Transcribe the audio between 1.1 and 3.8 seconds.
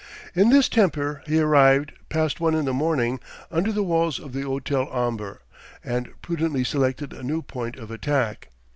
he arrived, past one in the morning, under